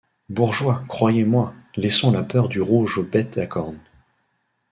[0.29, 3.77] Bourgeois, croyez-moi, laissons la peur du rouge aux bêtes à cornes.